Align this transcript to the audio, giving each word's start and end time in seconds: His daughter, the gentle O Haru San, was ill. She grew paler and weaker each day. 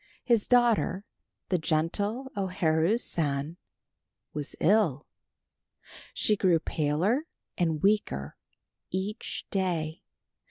His 0.23 0.47
daughter, 0.47 1.05
the 1.49 1.59
gentle 1.59 2.31
O 2.35 2.47
Haru 2.47 2.97
San, 2.97 3.57
was 4.33 4.55
ill. 4.59 5.05
She 6.15 6.35
grew 6.35 6.57
paler 6.59 7.27
and 7.55 7.83
weaker 7.83 8.35
each 8.89 9.45
day. 9.51 10.01